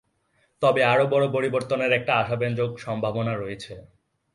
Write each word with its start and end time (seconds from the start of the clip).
তবে 0.61 0.81
আরও 0.83 1.05
বড় 1.07 1.25
পরিবর্তনের 1.31 1.91
একটা 1.91 2.13
আশাব্যঞ্জক 2.15 2.71
সম্ভাবনা 2.77 3.33
রয়েছে। 3.35 3.73